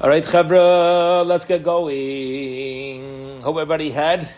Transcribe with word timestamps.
All 0.00 0.08
right, 0.08 0.22
Chabra, 0.22 1.26
let's 1.26 1.44
get 1.44 1.64
going. 1.64 3.42
Hope 3.42 3.56
everybody 3.56 3.90
had 3.90 4.28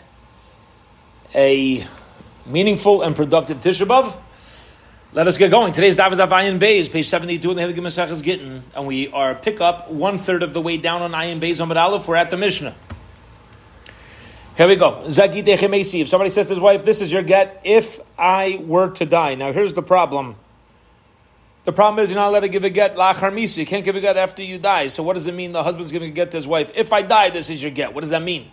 a 1.35 1.85
meaningful 2.47 3.03
and 3.03 3.15
productive 3.15 3.59
Tisha 3.59 3.85
B'Av. 3.85 4.11
Let 5.13 5.27
us 5.27 5.37
get 5.37 5.51
going. 5.51 5.71
Today's 5.71 5.95
Daf 5.95 6.13
is 6.13 6.17
Ayin 6.17 6.59
Beis, 6.59 6.91
page 6.91 7.07
72 7.07 7.51
in 7.51 7.57
the 7.57 7.61
Hilgim 7.61 7.85
Maseches 7.85 8.23
Gittin, 8.23 8.63
and 8.73 8.87
we 8.87 9.09
are 9.09 9.35
pick 9.35 9.61
up 9.61 9.91
one 9.91 10.17
third 10.17 10.41
of 10.41 10.53
the 10.53 10.61
way 10.61 10.77
down 10.77 11.03
on 11.03 11.11
Ayin 11.11 11.39
Beis 11.39 11.59
Amid 11.59 11.77
Aleph. 11.77 12.07
We're 12.07 12.15
at 12.15 12.31
the 12.31 12.37
Mishnah. 12.37 12.75
Here 14.57 14.67
we 14.67 14.77
go. 14.77 15.03
Zagi 15.09 15.47
If 16.01 16.07
somebody 16.07 16.31
says 16.31 16.47
to 16.47 16.53
his 16.53 16.59
wife, 16.59 16.83
"This 16.83 17.01
is 17.01 17.13
your 17.13 17.21
get," 17.21 17.61
if 17.63 17.99
I 18.17 18.59
were 18.65 18.89
to 18.89 19.05
die. 19.05 19.35
Now, 19.35 19.53
here's 19.53 19.73
the 19.73 19.83
problem. 19.83 20.37
The 21.63 21.71
problem 21.71 22.03
is 22.03 22.09
you're 22.09 22.19
not 22.19 22.29
allowed 22.29 22.39
to 22.39 22.49
give 22.49 22.63
a 22.63 22.69
get 22.69 22.95
lachar 22.95 23.33
misi. 23.33 23.61
You 23.61 23.67
can't 23.67 23.85
give 23.85 23.95
a 23.95 24.01
get 24.01 24.17
after 24.17 24.41
you 24.43 24.57
die. 24.57 24.87
So 24.87 25.03
what 25.03 25.13
does 25.13 25.27
it 25.27 25.35
mean 25.35 25.51
the 25.51 25.63
husband's 25.63 25.91
giving 25.91 26.09
a 26.09 26.13
get 26.13 26.31
to 26.31 26.37
his 26.37 26.47
wife? 26.47 26.71
If 26.75 26.91
I 26.91 27.03
die, 27.03 27.29
this 27.29 27.49
is 27.49 27.61
your 27.61 27.71
get. 27.71 27.93
What 27.93 28.01
does 28.01 28.09
that 28.09 28.23
mean? 28.23 28.51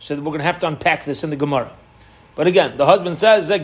So 0.00 0.16
we're 0.16 0.22
going 0.24 0.38
to 0.38 0.44
have 0.44 0.58
to 0.60 0.66
unpack 0.66 1.04
this 1.04 1.22
in 1.24 1.30
the 1.30 1.36
Gemara. 1.36 1.72
But 2.34 2.46
again, 2.46 2.76
the 2.76 2.84
husband 2.84 3.16
says, 3.18 3.48
This 3.48 3.60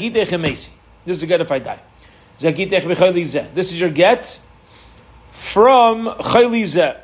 is 1.07 1.23
a 1.23 1.27
get 1.27 1.41
if 1.41 1.53
I 1.53 1.59
die. 1.59 1.81
This 2.39 3.73
is 3.73 3.81
your 3.81 3.91
get 3.91 4.41
from 5.29 6.07
chaylize, 6.07 7.01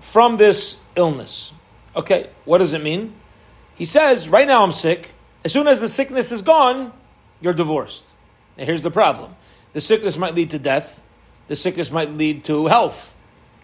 from 0.00 0.36
this 0.36 0.78
illness. 0.96 1.52
Okay, 1.94 2.30
what 2.44 2.58
does 2.58 2.72
it 2.72 2.82
mean? 2.82 3.14
He 3.74 3.84
says, 3.84 4.28
right 4.28 4.46
now 4.46 4.62
I'm 4.62 4.72
sick. 4.72 5.10
As 5.44 5.52
soon 5.52 5.66
as 5.66 5.80
the 5.80 5.88
sickness 5.88 6.32
is 6.32 6.42
gone, 6.42 6.92
you're 7.40 7.52
divorced. 7.52 8.04
Now 8.56 8.64
here's 8.64 8.82
the 8.82 8.90
problem. 8.90 9.34
The 9.72 9.80
sickness 9.80 10.18
might 10.18 10.34
lead 10.34 10.50
to 10.50 10.58
death. 10.58 11.00
The 11.48 11.56
sickness 11.56 11.90
might 11.90 12.10
lead 12.12 12.44
to 12.44 12.66
health. 12.66 13.14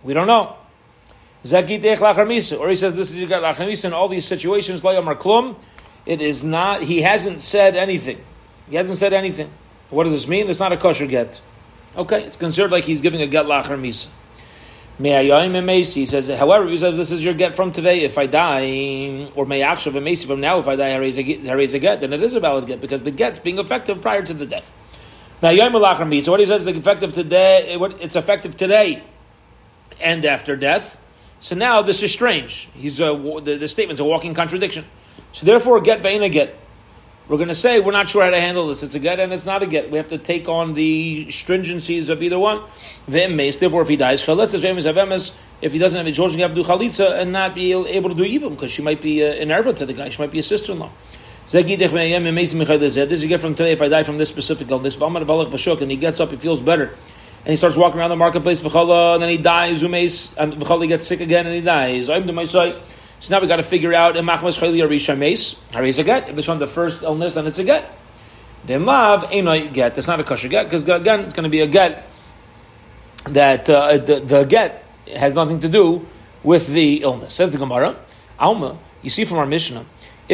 We 0.03 0.15
don't 0.15 0.27
know. 0.27 0.57
Or 1.45 1.57
he 1.57 1.71
says 1.71 2.95
this 2.95 3.15
is 3.15 3.17
lachamisa 3.17 3.85
in 3.85 3.93
all 3.93 4.09
these 4.09 4.27
situations. 4.27 4.81
klum. 4.81 5.57
It 6.05 6.21
is 6.21 6.43
not. 6.43 6.83
He 6.83 7.03
hasn't 7.03 7.41
said 7.41 7.77
anything. 7.77 8.21
He 8.69 8.77
hasn't 8.77 8.99
said 8.99 9.13
anything. 9.13 9.51
What 9.91 10.05
does 10.05 10.13
this 10.13 10.27
mean? 10.29 10.51
It's 10.51 10.61
not 10.61 10.73
a 10.73 10.77
kosher 10.77 11.07
get. 11.07 11.41
Okay, 11.97 12.25
it's 12.25 12.37
considered 12.37 12.71
like 12.73 12.85
he's 12.85 13.01
giving 13.01 13.23
a 13.23 13.27
get 13.27 13.47
lachamisa. 13.47 14.09
He 15.01 16.07
says, 16.07 16.29
however, 16.29 16.69
he 16.69 16.77
says 16.77 16.97
this 16.97 17.13
is 17.13 17.25
your 17.25 17.35
get 17.35 17.55
from 17.55 17.71
today. 17.71 18.01
If 18.03 18.19
I 18.19 18.27
die, 18.27 19.29
or 19.37 19.47
may 19.47 19.63
actually 19.63 20.17
from 20.17 20.41
now, 20.41 20.59
if 20.59 20.67
I 20.67 20.75
die, 20.75 20.91
I 20.91 20.97
raise 20.97 21.17
a 21.17 21.79
get, 21.79 22.01
then 22.01 22.13
it 22.13 22.23
is 22.23 22.35
a 22.35 22.41
valid 22.41 22.67
get 22.67 22.81
because 22.81 23.03
the 23.03 23.13
get's 23.13 23.39
being 23.39 23.59
effective 23.59 24.03
prior 24.03 24.23
to 24.23 24.35
the 24.35 24.45
death. 24.45 24.73
So 25.41 26.33
what 26.33 26.41
he 26.41 26.47
says 26.47 26.63
is 26.63 26.67
effective 26.67 27.13
today. 27.13 27.77
It's 28.01 28.17
effective 28.17 28.57
today 28.57 29.05
and 30.01 30.25
after 30.25 30.57
death. 30.57 31.01
So 31.41 31.55
now 31.55 31.83
this 31.83 32.03
is 32.03 32.13
strange. 32.13 32.69
He's 32.75 32.99
a, 32.99 33.41
the, 33.43 33.57
the 33.57 33.69
statement's 33.69 34.01
a 34.01 34.05
walking 34.05 34.35
contradiction. 34.35 34.85
So 35.33 35.47
therefore, 35.47 35.81
get 35.81 36.03
veina 36.03 36.31
get. 36.31 36.59
We're 37.29 37.37
going 37.37 37.49
to 37.49 37.55
say 37.55 37.79
we're 37.79 37.93
not 37.93 38.09
sure 38.09 38.25
how 38.25 38.31
to 38.31 38.41
handle 38.41 38.69
this. 38.69 38.83
It's 38.83 38.95
a 38.95 38.99
get 38.99 39.21
and 39.21 39.33
it's 39.35 39.45
not 39.45 39.63
a 39.63 39.67
get. 39.67 39.91
We 39.91 39.99
have 39.99 40.09
to 40.09 40.19
take 40.19 40.49
on 40.49 40.73
the 40.73 41.27
stringencies 41.27 42.09
of 42.09 42.23
either 42.23 42.39
one. 42.39 42.63
Therefore, 43.07 43.83
if 43.83 43.89
he 43.89 43.97
dies, 43.97 44.27
if 44.27 45.73
he 45.73 45.79
doesn't 45.79 45.99
have 45.99 46.07
a 46.07 46.13
children, 46.13 46.39
you 46.39 46.45
have 46.47 46.55
to 46.55 46.63
do 46.63 46.67
chalitza 46.67 47.21
and 47.21 47.33
not 47.33 47.55
be 47.55 47.73
able 47.73 48.09
to 48.09 48.17
do 48.17 48.25
ibum 48.25 48.51
because 48.51 48.73
she 48.73 48.81
might 48.81 49.03
be 49.03 49.23
uh, 49.23 49.29
an 49.29 49.49
erva 49.49 49.77
to 49.77 49.85
the 49.85 49.93
guy. 49.93 50.09
She 50.09 50.23
might 50.23 50.31
be 50.31 50.39
a 50.39 50.43
sister-in-law. 50.43 50.91
This 51.51 51.65
is 51.65 53.25
get 53.25 53.41
from 53.41 53.55
today 53.55 53.73
if 53.73 53.81
I 53.81 53.89
die 53.89 54.03
from 54.03 54.19
this 54.19 54.29
specific 54.29 54.71
illness. 54.71 54.97
And 55.01 55.91
he 55.91 55.97
gets 55.97 56.21
up, 56.21 56.31
he 56.31 56.37
feels 56.37 56.61
better. 56.61 56.95
And 57.39 57.47
he 57.47 57.57
starts 57.57 57.75
walking 57.75 57.99
around 57.99 58.11
the 58.11 58.17
marketplace, 58.17 58.63
and 58.63 59.23
then 59.23 59.31
he 59.31 59.39
dies, 59.39 59.83
and 59.83 59.95
he 59.95 60.87
gets 60.89 61.07
sick 61.07 61.21
again 61.21 61.47
and 61.47 61.55
he 61.55 61.63
dies. 61.63 62.07
So 62.07 62.81
now 63.31 63.41
we 63.41 63.47
got 63.47 63.57
to 63.57 63.63
figure 63.63 63.95
out 63.95 64.17
if 64.17 64.29
it's 66.39 66.47
from 66.47 66.59
the 66.59 66.67
first 66.67 67.03
illness, 67.03 67.33
then 67.33 67.47
it's 67.47 67.59
a 67.59 67.65
get. 67.65 67.99
Then 68.67 68.85
love 68.85 69.25
ain't 69.31 69.73
get. 69.73 69.95
That's 69.95 70.07
not 70.07 70.21
a 70.21 70.25
kosher 70.25 70.49
get 70.49 70.65
because 70.65 70.83
again, 70.83 71.21
it's 71.21 71.33
going 71.33 71.45
to 71.45 71.49
be 71.49 71.61
a 71.61 71.67
get 71.67 72.11
that 73.25 73.71
uh, 73.71 73.97
the, 73.97 74.21
the 74.21 74.45
get 74.45 74.85
has 75.17 75.33
nothing 75.33 75.61
to 75.61 75.69
do 75.69 76.07
with 76.43 76.67
the 76.67 77.03
illness. 77.03 77.33
Says 77.35 77.53
the 77.53 77.59
Gemara, 77.59 77.97
Alma. 78.39 78.79
You 79.01 79.11
see 79.11 79.25
from 79.25 79.39
our 79.39 79.47
Mishnah 79.47 79.87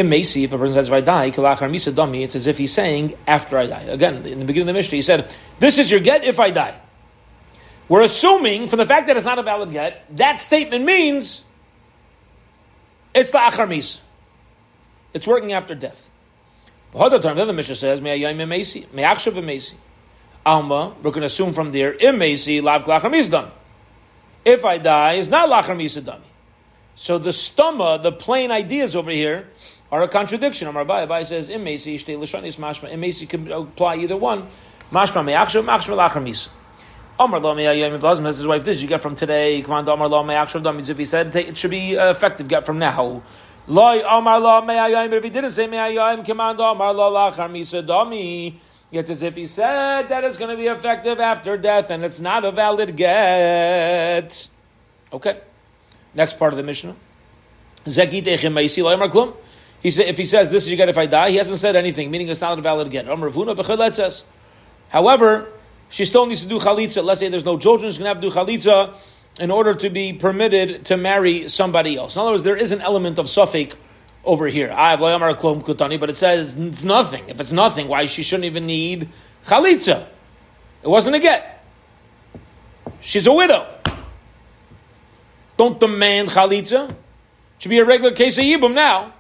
may 0.03 0.25
see 0.25 0.45
if 0.45 0.53
a 0.53 0.59
person 0.59 0.75
says, 0.75 0.89
if 0.89 0.93
I 0.93 1.01
die, 1.01 1.27
it's 1.27 2.35
as 2.35 2.47
if 2.47 2.59
he's 2.59 2.73
saying, 2.73 3.17
after 3.27 3.57
I 3.57 3.67
die. 3.67 3.83
Again, 3.83 4.27
in 4.27 4.41
the 4.41 4.45
beginning 4.45 4.69
of 4.69 4.75
the 4.75 4.79
Mishnah, 4.79 4.97
he 4.97 5.03
said, 5.03 5.33
this 5.61 5.79
is 5.79 5.91
your 5.91 6.01
get 6.01 6.25
if 6.25 6.41
I 6.41 6.51
die. 6.51 6.81
We're 7.89 8.03
assuming, 8.03 8.69
from 8.69 8.79
the 8.79 8.87
fact 8.87 9.07
that 9.07 9.17
it's 9.17 9.27
not 9.27 9.39
a 9.39 9.43
valid 9.43 9.71
get, 9.71 10.05
that 10.17 10.41
statement 10.41 10.85
means 10.85 11.45
it's 13.15 13.31
the 13.31 13.39
achar 13.39 13.69
misa. 13.69 14.01
It's 15.13 15.27
working 15.27 15.53
after 15.53 15.75
death. 15.75 16.09
Other 16.95 17.21
time, 17.21 17.37
the 17.37 17.53
Mishnah 17.53 17.75
says, 17.75 18.01
"May 18.01 18.25
I 18.25 18.35
mesi, 18.35 18.93
may 18.93 19.03
achshav 19.03 19.35
mesi." 19.35 19.75
Alma, 20.47 20.95
we're 21.03 21.11
going 21.11 21.23
to 21.23 21.27
assume 21.27 21.53
from 21.53 21.73
there, 21.73 21.93
im 21.95 22.19
mesi 22.19 22.63
lav 22.63 22.85
lachar 22.85 23.31
done. 23.31 23.51
If 24.45 24.65
I 24.65 24.79
die, 24.79 25.15
it's 25.15 25.29
not 25.29 25.49
lachar 25.49 25.77
misa 25.77 26.05
done. 26.05 26.23
So 26.95 27.19
the 27.19 27.31
stoma, 27.31 28.03
the 28.03 28.13
plain 28.13 28.51
ideas 28.51 28.95
over 28.95 29.11
here, 29.11 29.49
are 29.95 30.03
a 30.03 30.09
contradiction. 30.09 30.67
Amar 30.67 30.85
Abai, 30.85 31.07
Abai 31.07 31.25
says, 31.25 31.49
Imesi, 31.49 31.95
Ishtei 31.95 32.19
Lishanis 32.19 32.57
Mashma. 32.59 32.93
Imesi 32.93 33.29
can 33.29 33.51
apply 33.53 33.95
either 33.95 34.17
one. 34.17 34.49
Mashma 34.91 35.25
me'achshav, 35.25 35.65
mashma 35.65 35.97
lachar 35.97 36.21
misa. 36.21 36.51
Amar 37.17 37.39
lo 37.39 37.55
the 37.55 37.99
husband 38.01 38.27
has 38.27 38.39
his 38.39 38.47
wife, 38.47 38.65
this 38.65 38.83
you 38.83 38.89
get 38.89 39.01
from 39.01 39.15
today. 39.15 39.63
Command 39.63 39.89
Amar 39.89 40.09
lo 40.09 40.25
me'achshav, 40.25 40.75
means 40.75 40.89
if 40.89 40.99
he 40.99 41.05
said, 41.05 41.35
it 41.37 41.57
should 41.57 41.71
be 41.71 41.97
uh, 41.97 42.11
effective, 42.11 42.49
get 42.49 42.67
from 42.67 42.81
now. 42.81 43.23
Loi 43.69 44.03
Amar 44.05 44.41
lo 44.41 44.63
me'ayim, 44.63 45.11
but 45.11 45.19
if 45.19 45.23
he 45.23 45.31
didn't 45.31 45.53
say 45.53 45.69
me'ayim, 45.69 46.25
command 46.25 46.59
Amar 46.59 46.93
lo 46.93 47.13
lachar 47.13 47.49
misa 47.49 47.87
dami. 47.87 48.57
Yet 48.91 49.09
as 49.11 49.23
if 49.23 49.37
he 49.37 49.47
said 49.47 50.09
that 50.09 50.25
it's 50.25 50.37
going 50.37 50.51
to 50.51 50.57
be 50.57 50.67
effective 50.67 51.21
after 51.21 51.57
death 51.57 51.91
and 51.91 52.05
it's 52.05 52.19
not 52.19 52.45
a 52.45 52.51
valid 52.51 52.97
get. 52.97 54.49
Okay. 55.13 55.41
Next 56.15 56.37
part 56.39 56.53
of 56.53 56.57
the 56.57 56.63
Mishnah. 56.65 56.97
Zekit 57.87 58.25
echem 58.25 58.53
ma'isi 58.53 58.83
lo 58.83 58.91
Amar 58.93 59.09
klum. 59.09 59.35
He 59.85 59.91
said, 59.91 60.07
if 60.07 60.17
he 60.17 60.25
says 60.25 60.49
this 60.49 60.65
is 60.65 60.71
your 60.71 60.79
get 60.79 60.89
if 60.89 60.97
I 60.97 61.05
die, 61.05 61.29
he 61.29 61.37
hasn't 61.37 61.61
said 61.61 61.77
anything, 61.77 62.11
meaning 62.11 62.29
it's 62.29 62.41
not 62.41 62.59
a 62.59 62.63
valid 62.63 62.91
get. 62.91 63.07
However, 64.89 65.49
she 65.91 66.07
still 66.07 66.25
needs 66.25 66.41
to 66.41 66.49
do 66.49 66.59
chalitza. 66.59 67.05
Let's 67.05 67.21
say 67.21 67.29
there's 67.29 67.45
no 67.45 67.59
children, 67.59 67.91
she's 67.91 67.99
going 67.99 68.07
to 68.07 68.15
have 68.15 68.23
to 68.23 68.31
do 68.31 68.35
chalitza 68.35 68.97
in 69.39 69.51
order 69.51 69.75
to 69.75 69.91
be 69.91 70.15
permitted 70.15 70.87
to 70.87 70.97
marry 70.97 71.51
somebody 71.51 71.97
else. 71.97 72.17
In 72.17 72.23
other 72.23 72.31
words, 72.31 72.43
there 72.43 72.57
is 72.57 72.73
an 72.73 72.81
element 72.81 73.19
of 73.19 73.29
suffix 73.29 73.77
over 74.25 74.47
here. 74.47 74.73
I 74.73 74.93
have 74.93 75.01
klom 75.01 75.63
kutani, 75.63 76.01
but 76.01 76.09
it 76.09 76.17
says 76.17 76.55
it's 76.59 76.83
nothing. 76.83 77.29
If 77.29 77.39
it's 77.39 77.53
nothing, 77.53 77.87
why 77.87 78.07
she 78.07 78.23
shouldn't 78.23 78.47
even 78.47 78.65
need 78.65 79.11
chalitza? 79.47 80.07
It 80.83 80.89
wasn't 80.89 81.17
a 81.17 81.19
get. 81.19 81.63
She's 83.01 83.27
a 83.27 83.33
widow. 83.35 83.67
Don't 85.59 85.79
demand 85.79 86.31
chalitza. 86.31 86.91
Should 87.59 87.69
be 87.69 87.81
a 87.81 87.85
regular 87.85 88.15
case 88.15 88.39
of 88.39 88.45
yibum 88.45 88.73
now. 88.75 89.14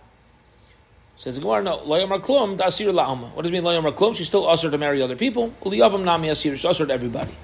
Says 1.17 1.39
Gemara, 1.39 1.63
no, 1.63 1.79
loyamar 1.79 2.21
klum 2.21 2.59
dasir 2.59 2.93
la'alma. 2.93 3.33
What 3.35 3.43
does 3.43 3.51
it 3.51 3.55
mean 3.55 3.63
loyamar 3.63 3.95
klum? 3.95 4.17
She's 4.17 4.27
still 4.27 4.49
usher 4.49 4.71
to 4.71 4.79
marry 4.79 5.01
other 5.01 5.17
people. 5.17 5.55
Uliyavam 5.63 6.05
nami 6.05 6.29
asir. 6.29 6.57
She's 6.57 6.65
usher 6.65 6.87
to 6.87 6.93
everybody. 6.93 7.35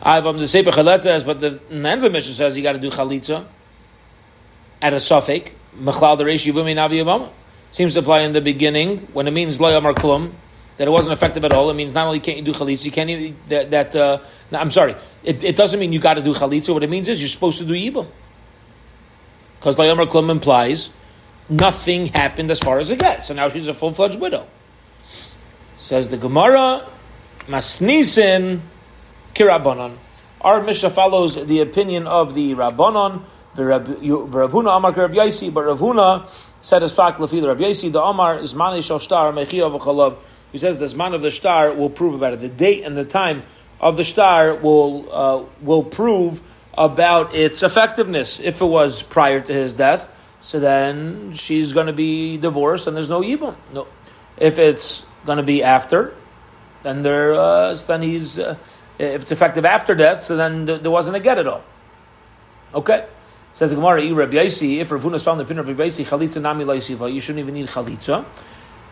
I've 0.00 0.24
the 0.24 0.48
sefer 0.48 0.70
chalitza, 0.70 1.24
but 1.24 1.40
the, 1.40 1.60
the 1.68 1.74
end 1.74 1.86
of 1.86 2.02
the 2.02 2.10
mission 2.10 2.32
says 2.32 2.56
you 2.56 2.62
got 2.62 2.72
to 2.72 2.78
do 2.78 2.90
chalitza 2.90 3.46
at 4.80 4.94
a 4.94 5.00
suffix. 5.00 5.50
Mechlal 5.78 6.18
deresh 6.18 6.50
yivumi 6.50 6.74
navi 6.74 7.04
yavama. 7.04 7.30
Seems 7.72 7.92
to 7.94 8.00
apply 8.00 8.20
in 8.20 8.32
the 8.32 8.40
beginning 8.40 9.08
when 9.12 9.28
it 9.28 9.32
means 9.32 9.58
loyamar 9.58 9.94
klum 9.94 10.32
that 10.78 10.88
it 10.88 10.90
wasn't 10.90 11.12
effective 11.12 11.44
at 11.44 11.52
all. 11.52 11.70
It 11.70 11.74
means 11.74 11.92
not 11.92 12.06
only 12.06 12.20
can't 12.20 12.38
you 12.38 12.44
do 12.44 12.52
chalitza, 12.52 12.84
you 12.84 12.90
can't 12.90 13.10
even 13.10 13.36
that. 13.48 13.70
that 13.70 13.96
uh, 13.96 14.20
no, 14.50 14.58
I'm 14.58 14.70
sorry. 14.70 14.96
It, 15.24 15.44
it, 15.44 15.56
doesn't 15.56 15.78
mean 15.78 15.92
you 15.92 16.00
got 16.00 16.14
to 16.14 16.22
do 16.22 16.32
chalitza. 16.32 16.72
What 16.72 16.84
it 16.84 16.90
means 16.90 17.08
is 17.08 17.20
you're 17.20 17.28
supposed 17.28 17.58
to 17.58 17.64
do 17.64 17.74
yibum 17.74 18.06
because 19.58 19.76
loyamar 19.76 20.08
klum 20.08 20.30
implies 20.30 20.90
nothing 21.48 22.06
happened 22.06 22.50
as 22.50 22.60
far 22.60 22.78
as 22.78 22.90
it 22.90 22.98
gets. 22.98 23.26
So 23.26 23.34
now 23.34 23.48
she's 23.48 23.68
a 23.68 23.74
full 23.74 23.92
fledged 23.92 24.20
widow. 24.20 24.46
Says 25.78 26.08
the 26.08 26.16
Gemara, 26.16 26.88
Masnisin 27.46 28.62
Kirabanan. 29.34 29.96
Our 30.40 30.62
Mishnah 30.62 30.90
follows 30.90 31.34
the 31.34 31.60
opinion 31.60 32.06
of 32.06 32.34
the 32.34 32.54
Rabbanon, 32.54 33.24
the 33.54 33.64
Rav 33.64 33.84
Huna 33.86 34.76
Amar 34.76 34.92
Rav 34.92 35.10
Yaisi, 35.10 35.52
but 35.52 35.64
Rav 35.64 35.78
Huna 35.78 36.28
said 36.62 36.82
as 36.82 36.92
fact 36.92 37.18
Lafi 37.18 37.40
the 37.40 37.48
Rav 37.48 37.58
Yaisi, 37.58 37.90
the 37.90 38.02
Amar 38.02 38.38
is 38.38 38.54
Mani 38.54 38.82
Shal. 38.82 38.98
He 40.52 40.58
says 40.58 40.78
the 40.78 40.96
man 40.96 41.14
of 41.14 41.22
the 41.22 41.30
star 41.30 41.72
will 41.74 41.90
prove 41.90 42.14
about 42.14 42.34
it. 42.34 42.40
The 42.40 42.48
date 42.48 42.84
and 42.84 42.96
the 42.96 43.04
time 43.04 43.42
of 43.80 43.96
the 43.96 44.04
star 44.04 44.54
will 44.54 45.12
uh, 45.12 45.44
will 45.60 45.82
prove 45.84 46.40
about 46.74 47.34
its 47.34 47.62
effectiveness 47.62 48.40
if 48.40 48.60
it 48.60 48.66
was 48.66 49.02
prior 49.02 49.40
to 49.40 49.52
his 49.52 49.74
death 49.74 50.08
so 50.46 50.60
then 50.60 51.32
she's 51.32 51.72
going 51.72 51.88
to 51.88 51.92
be 51.92 52.36
divorced 52.36 52.86
and 52.86 52.96
there's 52.96 53.08
no 53.08 53.20
yibum. 53.20 53.56
No, 53.72 53.88
if 54.36 54.60
it's 54.60 55.04
going 55.24 55.38
to 55.38 55.42
be 55.42 55.64
after, 55.64 56.14
then 56.84 57.02
there, 57.02 57.34
uh, 57.34 57.74
then 57.88 58.00
he's 58.00 58.38
uh, 58.38 58.56
if 58.96 59.22
it's 59.22 59.32
effective 59.32 59.64
after 59.64 59.96
death, 59.96 60.22
so 60.22 60.36
then 60.36 60.66
there 60.66 60.90
wasn't 60.90 61.16
a 61.16 61.20
get 61.20 61.38
at 61.38 61.48
all. 61.48 61.64
Okay, 62.72 63.08
Says 63.54 63.70
the 63.70 63.76
Gemara, 63.76 64.02
Yaisi, 64.02 64.78
if 64.78 64.92
Rav 64.92 65.02
Huna 65.02 65.20
found 65.20 65.40
the 65.40 65.44
opinion 65.44 65.68
of 65.68 65.76
Yaisi, 65.76 66.04
chalitza 66.04 66.40
nami 66.40 66.64
loisiva, 66.64 67.12
you 67.12 67.20
shouldn't 67.20 67.40
even 67.40 67.54
need 67.54 67.66
chalitza. 67.66 68.24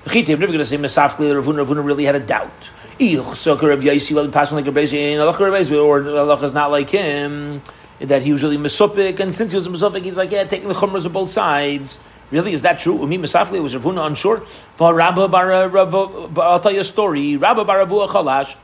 I'm 0.07 0.25
never 0.27 0.47
going 0.47 0.59
to 0.59 0.65
say 0.65 0.77
Mesafkli 0.77 1.33
Rav 1.33 1.45
Huna. 1.45 1.65
Ravuna 1.65 1.85
really 1.85 2.05
had 2.05 2.17
a 2.17 2.21
doubt. 2.21 2.51
So 2.99 3.57
Rabbi 3.57 3.85
Yaisi, 3.85 4.13
well, 4.13 4.29
passing 4.29 4.57
like 4.57 4.67
Rabbi 4.67 4.81
Yaisi, 4.81 5.13
and 5.13 5.23
Allah 5.23 6.19
Allah 6.19 6.45
is 6.45 6.53
not 6.53 6.73
like 6.73 6.91
him, 6.91 7.63
that 8.05 8.23
he 8.23 8.33
was 8.33 8.43
really 8.43 8.59
Mesopik, 8.59 9.21
and 9.21 9.35
since 9.35 9.53
he 9.53 9.57
was 9.57 9.69
Mesopik, 9.69 10.03
he's 10.03 10.17
like, 10.17 10.31
yeah, 10.31 10.45
taking 10.45 10.69
the 10.69 10.75
chumras 10.75 11.05
of 11.05 11.13
both 11.13 11.33
sides. 11.33 11.99
Really, 12.31 12.53
is 12.53 12.63
that 12.63 12.79
true? 12.79 12.99
Umi 13.01 13.19
Mesafli 13.19 13.63
was 13.63 13.75
Rav 13.77 13.85
Huna 13.85 14.07
unsure. 14.07 14.43
Rabba 14.81 15.29
Bar 15.29 15.53
uh, 15.53 15.69
uh, 15.69 16.41
I'll 16.41 16.59
tell 16.61 16.73
you 16.73 16.81
a 16.81 16.85
story. 16.85 17.37
Rabba 17.37 17.65
bar 17.65 17.85
Avuha 17.85 18.09
Chalash. 18.09 18.57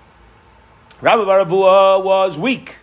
Rabba 1.01 1.25
bar 1.25 1.45
Avuha 1.45 2.03
was 2.03 2.39
weak. 2.39 2.79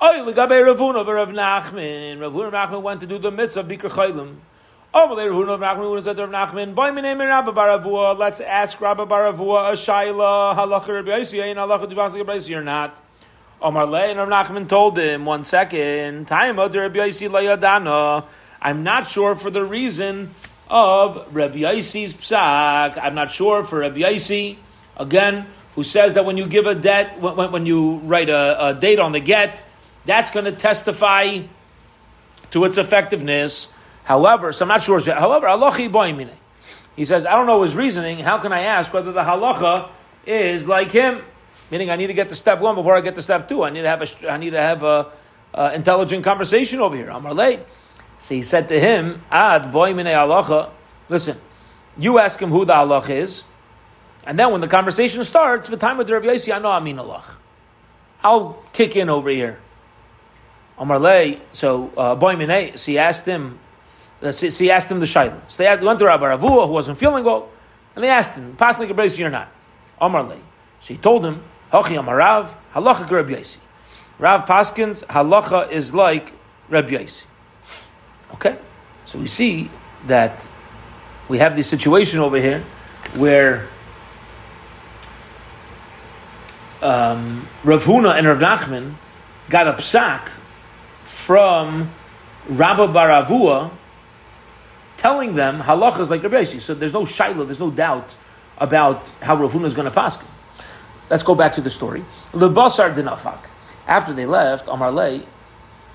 Oh, 0.00 0.32
Legabe 0.32 0.64
Rav 0.64 0.78
Huna 0.78 1.04
Rav 1.06 1.30
Nachman. 1.30 2.18
Ravuna 2.18 2.52
Nachman 2.52 2.82
went 2.82 3.00
to 3.00 3.06
do 3.06 3.18
the 3.18 3.30
mitzvah 3.30 3.64
Bikr 3.64 3.90
Chaylim. 3.90 4.36
Oh, 4.92 5.06
let's 8.18 8.40
ask 8.40 8.80
Rabba 8.80 9.06
bar 9.06 9.32
Avuha 9.32 9.70
a 9.70 9.72
shaila 9.72 10.54
halacha 10.54 10.88
Rabbi 10.88 11.10
Yossi 11.10 11.42
and 11.42 11.58
halacha 11.58 11.92
Dibas 11.92 12.14
Rabbi 12.16 12.54
or 12.54 12.62
not. 12.62 12.96
Omar 13.62 13.86
Le 13.86 14.00
and 14.00 14.18
Nachman 14.18 14.68
told 14.68 14.98
him 14.98 15.24
one 15.26 15.44
second. 15.44 16.30
I'm 16.32 16.56
not 18.82 19.08
sure 19.08 19.36
for 19.36 19.50
the 19.50 19.64
reason 19.64 20.34
of 20.68 21.34
Rabbi 21.34 21.58
Yossi's 21.58 22.14
psak. 22.14 22.98
I'm 23.02 23.14
not 23.14 23.30
sure 23.30 23.62
for 23.62 23.80
Rabbi 23.80 23.98
Yossi 23.98 24.56
again, 24.96 25.46
who 25.74 25.84
says 25.84 26.14
that 26.14 26.24
when 26.24 26.36
you 26.36 26.46
give 26.46 26.66
a 26.66 26.74
debt, 26.74 27.20
when, 27.20 27.52
when 27.52 27.66
you 27.66 27.96
write 27.98 28.30
a, 28.30 28.68
a 28.68 28.74
date 28.74 28.98
on 28.98 29.12
the 29.12 29.20
get 29.20 29.62
that's 30.04 30.30
going 30.30 30.46
to 30.46 30.52
testify 30.52 31.40
to 32.50 32.64
its 32.64 32.78
effectiveness. 32.78 33.68
However, 34.04 34.52
so 34.52 34.64
I'm 34.64 34.68
not 34.68 34.82
sure. 34.82 35.00
However, 35.00 35.46
boimine. 35.46 36.30
He 36.96 37.04
says, 37.04 37.26
I 37.26 37.32
don't 37.32 37.46
know 37.46 37.62
his 37.62 37.76
reasoning. 37.76 38.18
How 38.18 38.38
can 38.38 38.52
I 38.52 38.62
ask 38.62 38.92
whether 38.92 39.12
the 39.12 39.20
halacha 39.20 39.90
is 40.26 40.66
like 40.66 40.90
him? 40.90 41.22
Meaning, 41.70 41.90
I 41.90 41.96
need 41.96 42.08
to 42.08 42.14
get 42.14 42.28
to 42.30 42.34
step 42.34 42.60
one 42.60 42.74
before 42.74 42.96
I 42.96 43.00
get 43.00 43.14
to 43.14 43.22
step 43.22 43.48
two. 43.48 43.62
I 43.64 43.70
need 43.70 43.82
to 43.82 43.88
have 43.88 44.02
a, 44.02 44.30
I 44.30 44.36
need 44.36 44.50
to 44.50 44.60
have 44.60 44.82
a, 44.82 45.12
a 45.54 45.74
intelligent 45.74 46.24
conversation 46.24 46.80
over 46.80 46.96
here. 46.96 47.10
Amar 47.10 47.34
late. 47.34 47.60
So 48.18 48.34
he 48.34 48.42
said 48.42 48.68
to 48.68 48.78
him, 48.78 49.22
Ad 49.30 49.64
boimine 49.64 50.06
halacha. 50.06 50.70
Listen, 51.08 51.38
you 51.96 52.18
ask 52.18 52.38
him 52.40 52.50
who 52.50 52.64
the 52.64 52.74
halacha 52.74 53.10
is, 53.10 53.44
and 54.26 54.38
then 54.38 54.52
when 54.52 54.60
the 54.60 54.68
conversation 54.68 55.24
starts, 55.24 55.68
the 55.68 55.76
time 55.76 55.96
with 55.96 56.06
the 56.06 56.18
Rabbi 56.18 56.38
I 56.52 56.58
know 56.58 56.70
I 56.70 56.80
mean 56.80 56.96
halach. 56.96 57.24
I'll 58.22 58.62
kick 58.72 58.96
in 58.96 59.08
over 59.08 59.30
here. 59.30 59.58
Amar 60.78 60.98
so 61.52 61.92
uh, 61.96 62.14
boy 62.14 62.34
minay, 62.34 62.78
so 62.78 62.92
he 62.92 62.98
asked 62.98 63.24
him, 63.24 63.58
uh, 64.22 64.32
so 64.32 64.48
he 64.48 64.70
asked 64.70 64.90
him 64.90 65.00
the 65.00 65.06
shayla. 65.06 65.38
So 65.48 65.62
they 65.62 65.84
went 65.84 65.98
to 65.98 66.06
Rabbi 66.06 66.24
Ravua, 66.24 66.66
who 66.66 66.72
wasn't 66.72 66.98
feeling 66.98 67.24
well, 67.24 67.48
and 67.94 68.04
they 68.04 68.08
asked 68.08 68.32
him, 68.32 68.56
pass 68.56 68.78
like 68.78 68.90
a 68.90 68.94
brace 68.94 69.18
or 69.20 69.30
not? 69.30 69.48
Amar 70.00 70.36
So 70.80 70.94
he 70.94 70.96
told 70.96 71.24
him, 71.24 71.42
Hachi 71.72 72.02
Amarav, 72.02 72.54
halacha 72.72 73.08
Rabbi 73.10 73.34
Yaisi. 73.34 73.58
Rav 74.18 74.46
Paskins, 74.46 75.04
halacha 75.06 75.70
is 75.70 75.94
like 75.94 76.32
Rabbi 76.68 76.90
Yaisi. 76.90 77.24
Okay? 78.34 78.58
So 79.04 79.18
we 79.18 79.26
see 79.26 79.70
that 80.06 80.48
we 81.28 81.38
have 81.38 81.56
this 81.56 81.68
situation 81.68 82.20
over 82.20 82.40
here 82.40 82.64
where 83.14 83.68
um, 86.82 87.48
Rav 87.64 87.84
Huna 87.84 88.18
and 88.18 88.26
Rav 88.26 88.38
Nachman 88.38 88.94
got 89.48 89.68
a 89.68 89.74
psak 89.74 90.28
from 91.04 91.92
Rabba 92.48 92.88
bar 92.88 93.24
Avuha 93.24 93.70
telling 94.96 95.34
them 95.34 95.60
halacha 95.60 96.00
is 96.00 96.10
like 96.10 96.22
Rabbi 96.22 96.44
So 96.44 96.74
there's 96.74 96.92
no 96.92 97.04
shaila, 97.04 97.46
there's 97.46 97.60
no 97.60 97.70
doubt 97.70 98.14
about 98.58 99.06
how 99.22 99.36
Rav 99.36 99.52
Huna 99.52 99.66
is 99.66 99.74
going 99.74 99.86
to 99.86 99.94
pass. 99.94 100.18
Let's 101.10 101.24
go 101.24 101.34
back 101.34 101.54
to 101.54 101.60
the 101.60 101.70
story. 101.70 102.04
Lebasar 102.32 102.94
dinafak. 102.94 103.40
After 103.86 104.12
they 104.14 104.26
left, 104.26 104.68
Amar 104.68 104.92
Lei, 104.92 105.26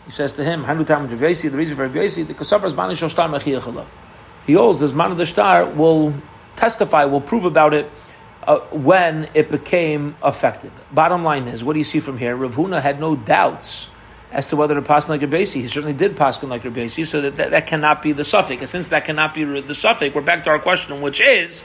he 0.03 0.11
says 0.11 0.33
to 0.33 0.43
him, 0.43 0.63
Hanu 0.65 0.83
Tam 0.83 1.07
the 1.07 1.15
reason 1.15 1.75
for 1.75 1.87
Rabbi 1.87 2.07
the 2.07 2.33
Kasafras 2.33 2.75
Bani 2.75 2.93
Shostar 2.93 3.29
Mechiyachalav. 3.29 3.87
He 4.45 4.53
holds 4.53 4.81
this 4.81 4.91
man 4.91 5.11
of 5.11 5.17
the 5.17 5.25
star 5.25 5.65
will 5.65 6.13
testify, 6.55 7.05
will 7.05 7.21
prove 7.21 7.45
about 7.45 7.73
it 7.73 7.89
uh, 8.43 8.59
when 8.71 9.29
it 9.33 9.49
became 9.49 10.15
effective. 10.23 10.71
Bottom 10.91 11.23
line 11.23 11.47
is, 11.47 11.63
what 11.63 11.73
do 11.73 11.79
you 11.79 11.85
see 11.85 11.99
from 11.99 12.17
here? 12.17 12.35
Rav 12.35 12.55
Huna 12.55 12.81
had 12.81 12.99
no 12.99 13.15
doubts 13.15 13.89
as 14.31 14.47
to 14.47 14.55
whether 14.55 14.75
to 14.75 14.81
pass 14.81 15.09
like 15.09 15.21
Rabbeisi. 15.21 15.61
He 15.61 15.67
certainly 15.67 15.93
did 15.93 16.15
pass 16.15 16.43
like 16.43 16.63
Rabbeisi, 16.63 17.07
so 17.07 17.21
that, 17.21 17.37
that, 17.37 17.51
that 17.51 17.67
cannot 17.67 18.03
be 18.03 18.11
the 18.11 18.25
suffix. 18.25 18.61
And 18.61 18.69
since 18.69 18.89
that 18.89 19.05
cannot 19.05 19.33
be 19.33 19.43
the 19.43 19.73
suffix, 19.73 20.13
we're 20.13 20.21
back 20.21 20.43
to 20.43 20.49
our 20.49 20.59
question, 20.59 21.01
which 21.01 21.21
is, 21.21 21.63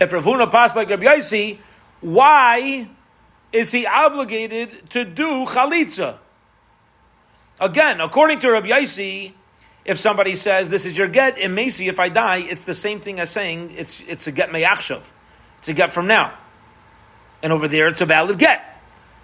if 0.00 0.12
Rav 0.12 0.24
Huna 0.24 0.50
passed 0.50 0.76
like 0.76 0.88
Rabbeisi, 0.88 1.58
why 2.02 2.88
is 3.52 3.70
he 3.70 3.86
obligated 3.86 4.90
to 4.90 5.04
do 5.04 5.46
chalitza? 5.46 6.18
Again, 7.60 8.00
according 8.00 8.40
to 8.40 8.50
Rabbi 8.50 8.68
Yaisi, 8.68 9.32
if 9.84 9.98
somebody 9.98 10.34
says 10.34 10.68
this 10.68 10.84
is 10.84 10.96
your 10.96 11.08
get 11.08 11.38
in 11.38 11.54
Macy, 11.54 11.88
if 11.88 11.98
I 11.98 12.08
die, 12.08 12.38
it's 12.38 12.64
the 12.64 12.74
same 12.74 13.00
thing 13.00 13.18
as 13.20 13.30
saying 13.30 13.74
it's 13.76 14.02
it's 14.06 14.26
a 14.26 14.32
get 14.32 14.50
meyachshav. 14.50 15.02
It's 15.58 15.68
a 15.68 15.72
get 15.72 15.92
from 15.92 16.06
now. 16.06 16.36
And 17.42 17.52
over 17.52 17.68
there 17.68 17.88
it's 17.88 18.00
a 18.00 18.06
valid 18.06 18.38
get. 18.38 18.60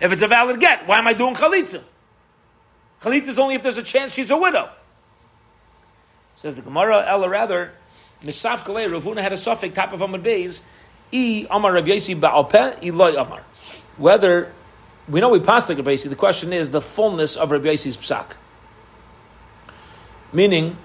If 0.01 0.13
it's 0.13 0.23
a 0.23 0.29
valid 0.29 0.61
get, 0.61 0.87
why 0.87 0.99
am 0.99 1.07
I 1.07 1.15
doing 1.15 1.35
chalitza? 1.35 1.83
Chalitza 3.03 3.29
is 3.29 3.39
only 3.39 3.55
if 3.55 3.63
there's 3.63 3.79
a 3.79 3.83
chance 3.83 4.13
she's 4.13 4.31
a 4.31 4.37
widow. 4.37 4.71
Says 6.37 6.57
the 6.57 6.63
Gemara, 6.63 7.05
Ella 7.09 7.29
rather, 7.29 7.73
Misaf 8.23 8.59
Kalei, 8.59 8.91
Rav 8.91 9.05
Huna 9.05 9.23
had 9.23 9.33
a 9.33 9.37
suffix, 9.37 9.75
top 9.75 9.93
of 9.93 10.01
Amad 10.01 10.23
Beis, 10.23 10.61
E 11.13 11.47
Amar 11.51 11.73
Rav 11.73 11.85
Ba'alpeh, 11.85 12.85
Eloi 12.85 13.15
Amar. 13.17 13.43
Whether, 13.97 14.53
we 15.09 15.21
know 15.21 15.29
we 15.29 15.41
passed 15.41 15.69
like 15.69 15.79
Rav 15.79 15.89
Yasi, 15.89 16.09
the 16.09 16.17
question 16.17 16.53
is 16.53 16.71
the 16.71 16.81
fullness 16.81 17.37
of 17.37 17.51
Rav 17.51 17.63
Yasi's 17.63 17.97
psak. 17.97 18.33
Meaning, 20.33 20.77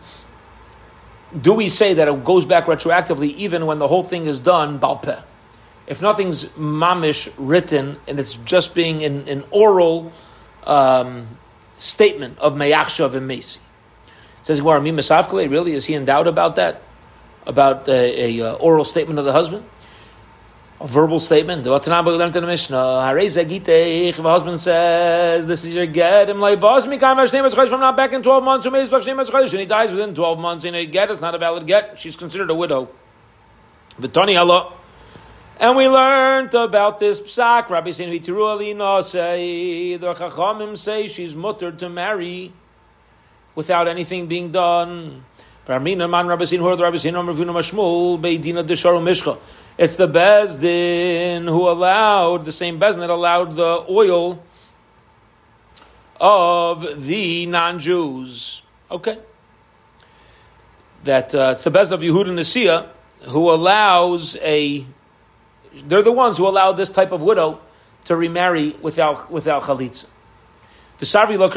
do 1.39 1.53
we 1.53 1.67
say 1.67 1.95
that 1.95 2.07
it 2.07 2.23
goes 2.23 2.45
back 2.45 2.65
retroactively 2.65 3.29
even 3.35 3.65
when 3.65 3.79
the 3.79 3.87
whole 3.87 4.03
thing 4.03 4.25
is 4.25 4.39
done, 4.39 4.79
Balpeh? 4.79 5.23
If 5.85 6.01
nothing's 6.01 6.45
mamish 6.45 7.31
written 7.37 7.99
and 8.07 8.19
it's 8.19 8.35
just 8.45 8.73
being 8.73 9.03
an, 9.03 9.27
in 9.27 9.43
oral 9.51 10.13
um, 10.63 11.27
statement 11.77 12.39
of 12.39 12.53
Meyachshav 12.53 13.15
and 13.15 13.29
Mesi. 13.29 13.59
Says 14.43 14.59
Gemara, 14.59 14.79
really? 14.81 15.73
Is 15.73 15.85
he 15.85 15.93
in 15.93 16.05
doubt 16.05 16.27
about 16.27 16.55
that? 16.55 16.81
About 17.45 17.89
a, 17.89 18.39
a, 18.39 18.51
uh, 18.51 18.53
oral 18.55 18.85
statement 18.85 19.19
of 19.19 19.25
the 19.25 19.33
husband? 19.33 19.65
A 20.83 20.87
verbal 20.87 21.21
statement. 21.21 21.63
The 21.63 21.71
Mishnah? 22.45 22.75
The 22.75 24.21
husband 24.21 24.59
says, 24.59 25.45
This 25.45 25.63
is 25.63 25.73
your 25.73 25.85
get. 25.85 26.29
I'm 26.29 26.41
like, 26.41 26.59
Boss, 26.59 26.85
me 26.85 26.99
from 26.99 27.79
not 27.79 27.95
back 27.95 28.11
in 28.11 28.21
12 28.21 28.43
months, 28.43 28.65
and 28.65 28.75
he 28.75 29.65
dies 29.65 29.93
within 29.93 30.13
12 30.13 30.39
months, 30.39 30.65
and 30.65 30.75
a 30.75 30.85
get 30.85 31.09
is 31.09 31.21
not 31.21 31.35
a 31.35 31.37
valid 31.37 31.65
get. 31.67 31.97
She's 31.97 32.17
considered 32.17 32.49
a 32.49 32.53
widow. 32.53 32.89
The 33.97 34.09
Tani 34.09 34.35
Allah. 34.35 34.73
And 35.57 35.77
we 35.77 35.87
learned 35.87 36.53
about 36.53 36.99
this 36.99 37.21
psak. 37.21 37.69
Rabbi 37.69 37.91
Sein 37.91 38.09
Vitiru 38.09 38.53
Alina 38.53 39.01
say 39.03 39.95
the 39.95 40.13
Chachamim 40.13 40.77
say 40.77 41.07
she's 41.07 41.33
muttered 41.33 41.79
to 41.79 41.87
marry 41.87 42.51
without 43.55 43.87
anything 43.87 44.27
being 44.27 44.51
done. 44.51 45.23
It's 45.65 45.79
the 49.95 50.07
Bezdin 50.07 51.47
who 51.47 51.69
allowed, 51.69 52.43
the 52.43 52.51
same 52.51 52.79
Bezdin 52.79 52.99
that 52.99 53.09
allowed 53.09 53.55
the 53.55 53.85
oil 53.89 54.43
of 56.19 57.05
the 57.05 57.45
non-Jews. 57.45 58.61
Okay. 58.91 59.19
That 61.05 61.33
uh, 61.33 61.53
it's 61.55 61.63
the 61.63 61.71
Bezdin 61.71 61.93
of 61.93 62.01
Yehuda 62.01 62.33
Nasiya 62.33 62.89
who 63.29 63.49
allows 63.49 64.35
a 64.41 64.85
they're 65.85 66.01
the 66.01 66.11
ones 66.11 66.37
who 66.37 66.45
allowed 66.47 66.73
this 66.73 66.89
type 66.89 67.13
of 67.13 67.21
widow 67.21 67.61
to 68.05 68.17
remarry 68.17 68.75
without 68.81 69.31
without 69.31 69.63
chalitza. 69.63 70.05
Lo 71.01 71.49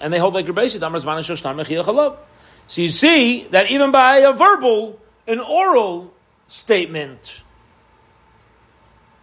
and 0.00 0.12
they 0.12 0.18
hold 0.18 0.34
like 0.34 0.46
Rabbi 0.46 0.66
chalav. 0.66 2.18
So 2.68 2.82
you 2.82 2.90
see 2.90 3.44
that 3.44 3.70
even 3.70 3.90
by 3.90 4.18
a 4.18 4.32
verbal, 4.32 5.00
an 5.26 5.40
oral 5.40 6.12
statement, 6.48 7.42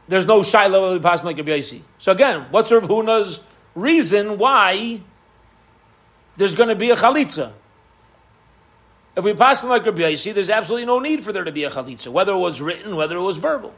there's 0.07 0.25
no 0.25 0.41
shiloh 0.41 0.99
passing 0.99 1.27
like 1.27 1.37
Rabbi. 1.37 1.61
So 1.99 2.11
again, 2.11 2.47
what's 2.49 2.71
Rav 2.71 2.83
Huna's 2.83 3.39
reason 3.75 4.39
why 4.39 4.99
there's 6.37 6.55
going 6.55 6.69
to 6.69 6.75
be 6.75 6.89
a 6.89 6.95
chalitza? 6.95 7.53
If 9.15 9.23
we 9.23 9.35
pass 9.35 9.61
them 9.61 9.69
like 9.69 9.85
Rabbi 9.85 10.01
Yaisi, 10.01 10.33
there's 10.33 10.49
absolutely 10.49 10.87
no 10.87 10.99
need 10.99 11.23
for 11.23 11.31
there 11.31 11.43
to 11.43 11.51
be 11.51 11.63
a 11.65 11.69
chalitza, 11.69 12.07
whether 12.11 12.33
it 12.33 12.37
was 12.37 12.61
written, 12.61 12.95
whether 12.95 13.15
it 13.15 13.21
was 13.21 13.37
verbal. 13.37 13.73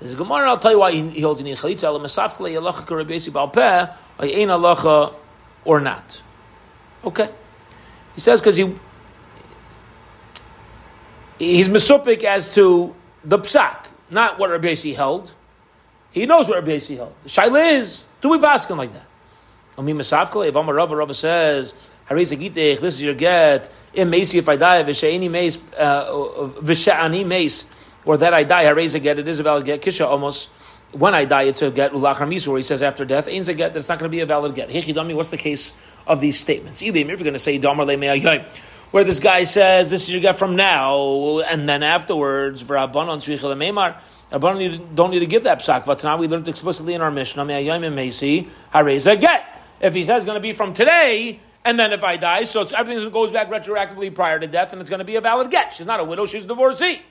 Says 0.00 0.14
Gemara, 0.14 0.48
I'll 0.48 0.58
tell 0.58 0.72
you 0.72 0.78
why 0.78 0.92
he, 0.92 1.20
holds 1.20 1.42
in 1.42 1.46
chalitza 1.48 1.84
ala 1.84 2.00
mesafkle 2.00 2.50
yalacha 4.18 5.14
or 5.66 5.80
not. 5.80 6.22
Okay. 7.04 7.30
He 8.14 8.20
says 8.20 8.40
because 8.40 8.56
he 8.56 8.74
he's 11.38 11.68
misupik 11.68 12.24
as 12.24 12.54
to 12.54 12.94
the 13.24 13.38
psak, 13.38 13.86
not 14.10 14.38
what 14.38 14.50
Rabbi 14.50 14.68
Yossi 14.68 14.94
held. 14.94 15.32
He 16.10 16.26
knows 16.26 16.48
what 16.48 16.56
Rabbi 16.56 16.78
Yossi 16.78 16.96
held. 16.96 17.14
The 17.22 17.28
shaila 17.28 17.78
is, 17.78 18.02
do 18.20 18.30
we 18.30 18.38
baskin 18.38 18.76
like 18.76 18.92
that? 18.92 19.06
Ami 19.76 19.92
Masavkale, 19.92 20.48
if 20.48 20.56
Amar 20.56 20.74
Rava, 20.74 20.96
Rava 20.96 21.14
says, 21.14 21.72
this 22.10 22.32
is 22.32 23.02
your 23.02 23.14
get, 23.14 23.70
im 23.94 24.10
Mesi 24.10 24.38
if 24.38 24.48
I 24.48 24.56
die, 24.56 24.82
Vishaini 24.82 25.30
Mace, 25.30 25.58
uh, 25.76 26.10
Vishani 26.62 27.24
Mace, 27.24 27.64
or 28.04 28.16
that 28.16 28.34
I 28.34 28.42
die, 28.42 28.64
harez 28.64 28.94
a 28.94 28.98
get, 28.98 29.18
it 29.18 29.28
is 29.28 29.38
a 29.38 29.42
valid 29.42 29.64
get, 29.64 29.82
Kisha 29.82 30.06
almost, 30.06 30.48
when 30.92 31.14
I 31.14 31.26
die, 31.26 31.42
it's 31.42 31.62
a 31.62 31.70
get, 31.70 31.92
Ulachar 31.92 32.26
Misu, 32.26 32.48
where 32.48 32.56
he 32.56 32.64
says 32.64 32.82
after 32.82 33.04
death, 33.04 33.28
ain't 33.28 33.46
a 33.46 33.54
get, 33.54 33.74
that's 33.74 33.88
not 33.88 33.98
going 33.98 34.10
to 34.10 34.14
be 34.14 34.20
a 34.20 34.26
valid 34.26 34.54
get. 34.54 34.70
Hechidami, 34.70 35.14
what's 35.14 35.28
the 35.28 35.36
case 35.36 35.74
of 36.08 36.20
these 36.20 36.38
statements? 36.38 36.82
If 36.82 36.96
you're 36.96 37.16
going 37.16 37.32
to 37.34 37.38
say, 37.38 37.58
where 38.90 39.04
this 39.04 39.20
guy 39.20 39.42
says, 39.42 39.90
this 39.90 40.04
is 40.04 40.10
your 40.10 40.22
get 40.22 40.36
from 40.36 40.56
now, 40.56 41.40
and 41.40 41.68
then 41.68 41.82
afterwards, 41.82 42.64
Rabbanon 42.64 43.20
don't 44.30 45.10
need 45.10 45.20
to 45.20 45.26
give 45.26 45.44
that 45.44 45.60
psak. 45.60 45.84
Vatana, 45.84 46.18
we 46.18 46.26
learned 46.26 46.48
explicitly 46.48 46.94
in 46.94 47.02
our 47.02 47.10
Mishnah, 47.10 47.44
get. 47.44 49.44
If 49.80 49.94
he 49.94 50.04
says 50.04 50.16
it's 50.16 50.26
going 50.26 50.36
to 50.36 50.40
be 50.40 50.54
from 50.54 50.74
today, 50.74 51.38
and 51.64 51.78
then 51.78 51.92
if 51.92 52.02
I 52.02 52.16
die, 52.16 52.44
so 52.44 52.62
everything 52.62 53.10
goes 53.10 53.30
back 53.30 53.50
retroactively 53.50 54.14
prior 54.14 54.40
to 54.40 54.46
death, 54.46 54.72
and 54.72 54.80
it's 54.80 54.90
going 54.90 55.00
to 55.00 55.04
be 55.04 55.16
a 55.16 55.20
valid 55.20 55.50
get. 55.50 55.74
She's 55.74 55.86
not 55.86 56.00
a 56.00 56.04
widow; 56.04 56.26
she's 56.26 56.44
a 56.44 56.46
divorcee. 56.46 57.02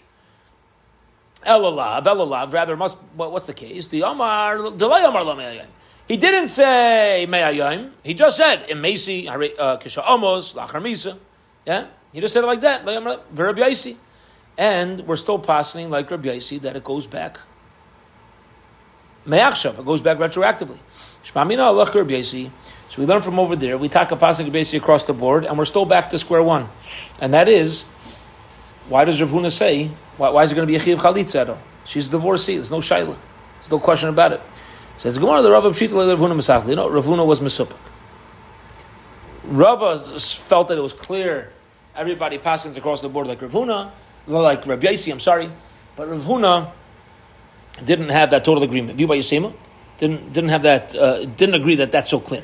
Elalav, 1.46 2.04
Elalav, 2.04 2.54
rather 2.54 2.75
must. 2.75 2.98
What, 3.16 3.32
what's 3.32 3.46
the 3.46 3.54
case? 3.54 3.88
The 3.88 4.01
Amar, 4.01 4.72
delay 4.72 5.04
Amar 5.04 5.24
Lameyayim. 5.24 5.68
He 6.08 6.16
didn't 6.16 6.48
say 6.48 7.28
Meyayim. 7.30 7.92
He 8.04 8.14
just 8.14 8.38
said 8.38 8.68
Imesi 8.70 9.28
uh, 9.28 9.78
Kisha 9.78 10.04
Amos 10.08 10.54
Lachar 10.54 10.82
Misa. 10.82 11.18
Yeah, 11.66 11.88
he 12.14 12.22
just 12.22 12.34
said 12.34 12.44
it 12.44 12.48
like 12.48 12.62
that. 12.62 12.86
Rabbi. 12.86 13.74
And 14.58 15.02
we're 15.02 15.18
still 15.18 15.38
passing 15.38 15.90
like 15.90 16.10
Rabbi 16.10 16.30
Yaisi 16.30 16.62
that 16.62 16.76
it 16.76 16.84
goes 16.84 17.06
back. 17.06 17.40
Me'achshav, 19.26 19.78
it 19.78 19.86
goes 19.86 20.02
back 20.02 20.18
retroactively. 20.18 20.78
Shmamina 21.24 21.60
Allah 21.60 21.92
Rabbi 21.94 22.22
So 22.22 22.50
we 22.98 23.06
learn 23.06 23.22
from 23.22 23.38
over 23.38 23.58
there. 23.58 23.78
We 23.78 23.90
talk 23.90 24.12
a 24.12 24.16
passing 24.16 24.46
Rabbi 24.46 24.78
across 24.78 25.04
the 25.04 25.14
board, 25.14 25.46
and 25.46 25.58
we're 25.58 25.66
still 25.66 25.86
back 25.86 26.10
to 26.12 26.20
square 26.20 26.42
one. 26.42 26.70
And 27.20 27.34
that 27.34 27.50
is, 27.50 27.84
why 28.88 29.04
does 29.04 29.22
Rav 29.22 29.30
Huna 29.30 29.52
say, 29.52 29.92
why, 30.16 30.30
why 30.30 30.44
is 30.44 30.54
it 30.54 30.56
going 30.56 30.66
to 30.66 30.72
be 30.72 30.78
a 30.78 30.80
Chiv 30.80 31.00
Chalitza? 31.00 31.58
She's 31.84 32.08
a 32.08 32.12
divorcee. 32.12 32.56
There's 32.56 32.72
no 32.72 32.78
Shaila. 32.78 33.18
There's 33.56 33.70
no 33.70 33.80
question 33.80 34.08
about 34.10 34.32
it. 34.32 34.42
Says 34.98 35.20
Gemara, 35.20 35.42
the 35.42 35.51
Rav 35.51 35.66
of 35.66 35.75
Pshita 35.75 35.94
Rav 35.94 36.20
Huna 36.20 36.36
Masafli. 36.36 36.70
You 36.70 36.75
know, 36.75 36.89
Rav 36.89 37.06
Huna 37.06 37.25
was 37.25 37.39
Mesupak. 37.39 37.77
Rava 39.44 40.20
felt 40.20 40.68
that 40.68 40.77
it 40.77 40.82
was 40.82 40.94
clear. 40.94 41.54
Everybody 41.96 42.38
passes 42.38 42.77
across 42.77 43.01
the 43.01 43.10
board 43.10 43.27
like 43.27 43.42
Rav 43.42 43.51
Huna, 43.51 43.92
like 44.27 44.66
Rabbi 44.66 44.88
Yaisi, 44.88 45.12
I'm 45.12 45.20
sorry. 45.20 45.51
But 45.96 46.10
Rav 46.10 46.24
Huna 46.24 46.72
didn't 47.84 48.10
have 48.10 48.32
that 48.32 48.44
total 48.44 48.63
agreement. 48.63 48.98
View 48.98 49.08
by 49.08 49.18
Yisema 49.18 49.54
didn't 49.98 50.34
didn't 50.34 50.50
have 50.50 50.63
that 50.63 50.96
uh, 50.96 51.25
didn't 51.25 51.56
agree 51.56 51.75
that 51.75 51.92
that's 51.92 52.10
so 52.10 52.20
clear. 52.20 52.44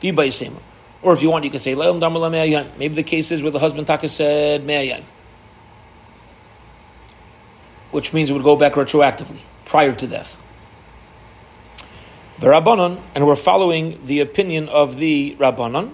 View 0.00 0.12
by 0.12 0.28
Yisema. 0.28 0.60
Or 1.02 1.14
if 1.14 1.22
you 1.22 1.30
want, 1.30 1.44
you 1.44 1.50
can 1.50 1.60
say 1.60 1.74
Maybe 1.74 2.94
the 2.94 3.02
case 3.02 3.30
is 3.30 3.42
where 3.42 3.52
the 3.52 3.58
husband 3.58 3.86
Taka 3.86 4.08
said 4.08 4.64
Me'ayan. 4.64 5.02
Which 7.90 8.12
means 8.12 8.28
it 8.28 8.34
would 8.34 8.44
go 8.44 8.54
back 8.54 8.74
retroactively, 8.74 9.40
prior 9.64 9.94
to 9.94 10.06
death. 10.06 10.36
The 12.40 12.46
Rabbanon, 12.46 13.02
and 13.14 13.26
we're 13.26 13.36
following 13.36 14.06
the 14.06 14.20
opinion 14.20 14.70
of 14.70 14.96
the 14.96 15.36
Rabbanon, 15.38 15.92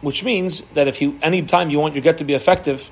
which 0.00 0.24
means 0.24 0.64
that 0.74 0.88
if 0.88 1.00
you 1.00 1.16
any 1.22 1.42
time 1.42 1.70
you 1.70 1.78
want 1.78 1.94
your 1.94 2.02
get 2.02 2.18
to 2.18 2.24
be 2.24 2.34
effective, 2.34 2.90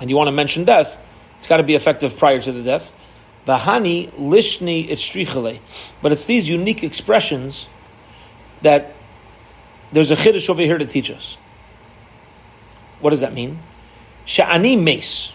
and 0.00 0.08
you 0.08 0.16
want 0.16 0.28
to 0.28 0.32
mention 0.32 0.64
death, 0.64 0.96
it's 1.36 1.46
got 1.46 1.58
to 1.58 1.62
be 1.62 1.74
effective 1.74 2.16
prior 2.16 2.40
to 2.40 2.52
the 2.52 2.62
death. 2.62 2.94
Bahani 3.46 4.10
lishni 4.14 4.88
itzrichale. 4.88 5.60
But 6.00 6.12
it's 6.12 6.24
these 6.24 6.48
unique 6.48 6.82
expressions 6.82 7.66
that 8.62 8.94
there's 9.92 10.10
a 10.10 10.16
chiddush 10.16 10.48
over 10.48 10.62
here 10.62 10.78
to 10.78 10.86
teach 10.86 11.10
us. 11.10 11.36
What 13.00 13.10
does 13.10 13.20
that 13.20 13.34
mean? 13.34 13.58
Sha'ani 14.26 14.82
mace. 14.82 15.32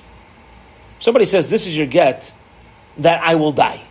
Somebody 0.97 1.25
says, 1.25 1.51
this 1.51 1.67
is 1.67 1.77
your 1.77 1.87
get, 1.87 2.33
that 2.97 3.21
I 3.23 3.35
will 3.35 3.51
die. 3.51 3.81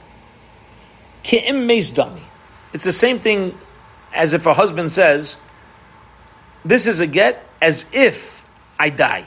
It's 1.25 2.85
the 2.85 2.93
same 2.93 3.21
thing 3.21 3.59
as 4.13 4.33
if 4.33 4.47
a 4.47 4.55
husband 4.55 4.93
says, 4.93 5.37
this 6.65 6.87
is 6.87 7.01
a 7.01 7.07
get 7.07 7.47
as 7.61 7.87
if 7.93 8.45
I 8.79 8.91
die. 8.91 9.27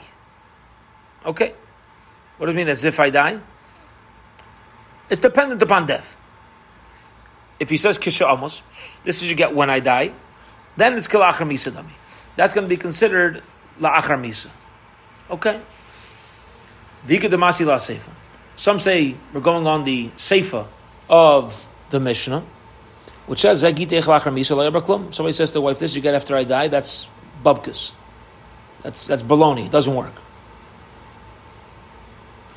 Okay. 1.24 1.54
What 2.38 2.46
does 2.46 2.54
it 2.54 2.56
mean 2.56 2.68
as 2.68 2.84
if 2.84 3.00
I 3.00 3.10
die? 3.10 3.40
It's 5.08 5.22
dependent 5.22 5.62
upon 5.62 5.86
death. 5.86 6.16
If 7.58 7.70
he 7.70 7.76
says 7.76 7.98
kisha 7.98 8.30
amos, 8.30 8.62
this 9.04 9.22
is 9.22 9.30
you 9.30 9.34
get 9.34 9.54
when 9.54 9.70
I 9.70 9.80
die, 9.80 10.12
then 10.76 10.96
it's 10.96 11.08
kalachar 11.08 11.46
misa 11.46 11.72
dami. 11.72 11.92
That's 12.36 12.52
going 12.52 12.64
to 12.64 12.68
be 12.68 12.76
considered 12.76 13.42
la'achar 13.80 14.20
misa. 14.20 14.50
Okay. 15.30 15.60
Vika 17.06 17.30
demasi 17.30 17.64
la 17.64 17.78
seifa. 17.78 18.10
Some 18.56 18.78
say 18.78 19.16
we're 19.32 19.40
going 19.40 19.66
on 19.66 19.84
the 19.84 20.10
seifa 20.18 20.66
of 21.08 21.68
the 21.90 22.00
Mishnah, 22.00 22.44
which 23.26 23.40
says 23.40 23.60
Somebody 23.60 24.42
says 25.32 25.50
to 25.50 25.54
the 25.54 25.60
wife, 25.60 25.78
"This 25.78 25.94
you 25.94 26.00
get 26.00 26.14
after 26.14 26.36
I 26.36 26.44
die." 26.44 26.68
That's 26.68 27.06
bubkus. 27.44 27.92
That's 28.82 29.06
that's 29.06 29.22
baloney. 29.22 29.66
It 29.66 29.72
doesn't 29.72 29.94
work. 29.94 30.14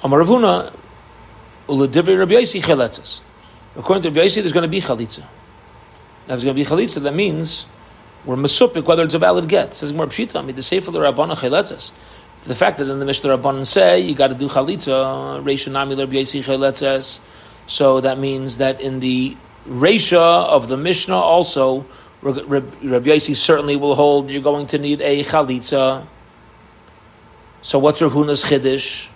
Amaravuna 0.01 0.73
uladivri 1.67 2.17
Rabbi 2.17 2.33
Yossi 2.33 2.61
cheletzes. 2.61 3.21
According 3.75 4.03
to 4.03 4.09
Rabbi 4.09 4.27
Yossi, 4.27 4.35
there's 4.35 4.53
going 4.53 4.63
to 4.63 4.69
be 4.69 4.81
chalitza. 4.81 5.19
Now, 5.19 6.35
there's 6.35 6.43
going 6.43 6.55
to 6.55 6.63
be 6.63 6.69
chalitza. 6.69 7.03
That 7.03 7.15
means 7.15 7.65
we're 8.25 8.35
mesupik 8.35 8.85
whether 8.85 9.03
it's 9.03 9.13
a 9.13 9.19
valid 9.19 9.49
get. 9.49 9.69
It 9.69 9.73
says 9.73 9.93
more 9.93 10.07
pshita. 10.07 10.37
I 10.37 10.41
mean, 10.41 10.55
the 10.55 10.61
sefer 10.61 10.91
the 10.91 10.99
rabbana 10.99 11.35
cheletzes. 11.35 11.91
The 12.43 12.55
fact 12.55 12.77
that 12.77 12.87
in 12.87 12.99
the 12.99 13.05
Mishnah 13.05 13.37
Rabbanan 13.37 13.65
say 13.65 13.99
you 13.99 14.15
got 14.15 14.27
to 14.27 14.35
do 14.35 14.47
chalitza, 14.47 15.43
reisha 15.43 15.71
nami 15.71 15.95
Rabbi 15.95 16.15
Yossi 16.15 16.41
cheletzes. 16.41 17.19
So 17.69 18.01
that 18.01 18.17
means 18.17 18.57
that 18.57 18.81
in 18.81 18.99
the 18.99 19.37
reisha 19.67 20.17
of 20.17 20.67
the 20.67 20.75
Mishnah 20.75 21.15
also, 21.15 21.85
Rabbi 22.23 22.41
Yossi 22.81 23.35
certainly 23.35 23.75
will 23.75 23.93
hold 23.93 24.31
you're 24.31 24.41
going 24.41 24.65
to 24.67 24.79
need 24.79 25.01
a 25.01 25.23
chalitza. 25.23 26.07
So 27.61 27.77
what's 27.77 28.01
Rav 28.01 28.11
Huna's 28.11 28.43
chiddush? 28.43 29.07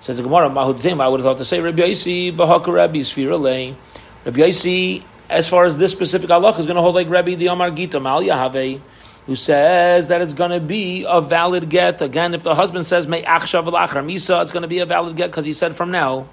Says 0.00 0.16
the 0.16 0.24
Gemara, 0.24 0.48
I 0.48 0.66
would 0.66 0.80
have 0.82 1.22
thought 1.22 1.38
to 1.38 1.44
say, 1.44 1.60
Rabbi 1.60 1.82
Yaisi, 1.82 2.36
Bahaka 2.36 2.72
Rabbi, 2.72 2.98
Sfira 2.98 3.40
Lane. 3.40 3.76
Rabbi 4.24 4.40
Yaisi, 4.40 5.04
as 5.28 5.48
far 5.48 5.64
as 5.64 5.76
this 5.76 5.92
specific 5.92 6.30
Allah, 6.30 6.50
is 6.58 6.66
going 6.66 6.74
to 6.74 6.82
hold 6.82 6.96
like 6.96 7.08
Rabbi 7.08 7.36
the 7.36 7.46
Amar 7.46 7.70
Gita, 7.70 8.00
Mal 8.00 8.22
Yahave, 8.22 8.80
who 9.26 9.36
says 9.36 10.08
that 10.08 10.20
it's 10.20 10.32
going 10.32 10.50
to 10.50 10.58
be 10.58 11.06
a 11.08 11.20
valid 11.20 11.68
get. 11.68 12.02
Again, 12.02 12.34
if 12.34 12.42
the 12.42 12.56
husband 12.56 12.86
says, 12.86 13.06
May 13.06 13.22
Achshav 13.22 13.64
Misa, 13.66 14.42
it's 14.42 14.50
going 14.50 14.62
to 14.62 14.68
be 14.68 14.80
a 14.80 14.86
valid 14.86 15.14
get 15.14 15.30
because 15.30 15.44
he 15.44 15.52
said 15.52 15.76
from 15.76 15.92
now. 15.92 16.26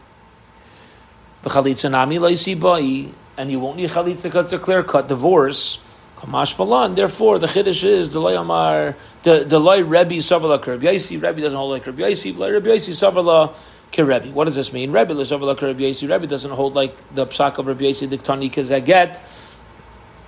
And 3.39 3.51
you 3.51 3.59
won't 3.59 3.77
need 3.77 3.89
chalitza 3.89 4.23
because 4.23 4.51
a 4.53 4.59
clear 4.59 4.83
cut 4.83 5.07
divorce. 5.07 5.79
Therefore, 6.19 7.37
the 7.37 7.47
chiddush 7.47 7.83
is 7.83 8.09
the 8.09 8.19
Amar 8.19 8.95
the 9.21 9.43
the 9.45 9.59
Rebbe 9.59 10.15
Savala 10.15 10.63
Kereb 10.63 10.81
Yaisi. 10.81 11.21
Rebbe 11.21 11.41
doesn't 11.41 11.57
hold 11.57 11.71
like 11.71 11.85
Kereb 11.85 11.97
Yaisi. 11.97 12.33
Rebbe 12.35 12.69
Yaisi 12.69 12.93
Savala 12.93 13.55
Kerebi. 13.91 14.33
What 14.33 14.45
does 14.45 14.55
this 14.55 14.73
mean? 14.73 14.91
Rebbe 14.91 15.13
Savala 15.13 15.55
Kereb 15.55 15.79
Yaisi. 15.79 16.09
Rebbe 16.09 16.25
doesn't 16.25 16.49
hold 16.49 16.73
like 16.73 16.95
the 17.13 17.27
psak 17.27 17.59
of 17.59 17.67
Rebbe 17.67 17.83
Yaisi 17.83 18.07
Diktani 18.09 18.51
Kezaget. 18.51 19.21